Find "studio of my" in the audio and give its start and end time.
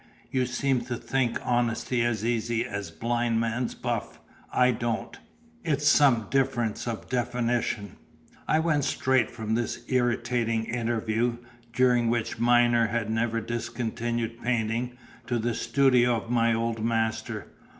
15.53-16.51